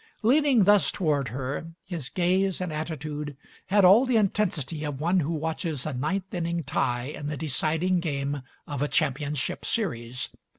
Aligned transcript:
Leaning 0.23 0.63
thus 0.63 0.89
toward 0.91 1.27
her, 1.27 1.67
his 1.85 2.09
gaze 2.09 2.59
and 2.59 2.73
attitude 2.73 3.37
had 3.67 3.85
all 3.85 4.03
the 4.03 4.17
intensity 4.17 4.83
of 4.83 4.99
one 4.99 5.19
who 5.19 5.31
watches 5.31 5.85
a 5.85 5.93
ninth 5.93 6.33
inning 6.33 6.63
tie 6.63 7.03
in 7.03 7.27
the 7.27 7.37
deciding 7.37 7.99
game 7.99 8.41
of 8.65 8.81
a 8.81 8.87
championship 8.87 9.63
series. 9.63 10.29